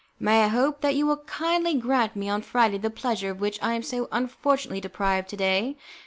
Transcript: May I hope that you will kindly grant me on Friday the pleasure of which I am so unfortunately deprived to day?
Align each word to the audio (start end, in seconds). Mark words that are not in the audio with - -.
May 0.19 0.45
I 0.45 0.47
hope 0.47 0.81
that 0.81 0.95
you 0.95 1.05
will 1.05 1.23
kindly 1.25 1.75
grant 1.75 2.15
me 2.15 2.27
on 2.27 2.41
Friday 2.41 2.79
the 2.79 2.89
pleasure 2.89 3.29
of 3.29 3.39
which 3.39 3.61
I 3.61 3.75
am 3.75 3.83
so 3.83 4.07
unfortunately 4.11 4.81
deprived 4.81 5.29
to 5.29 5.37
day? 5.37 5.77